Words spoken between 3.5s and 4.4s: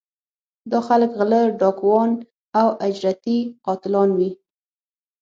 قاتلان وي